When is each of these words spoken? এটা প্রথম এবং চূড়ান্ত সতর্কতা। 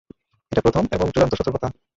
এটা 0.51 0.61
প্রথম 0.61 0.83
এবং 0.91 1.07
চূড়ান্ত 1.13 1.33
সতর্কতা। 1.35 1.67